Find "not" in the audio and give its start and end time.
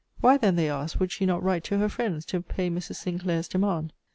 1.27-1.43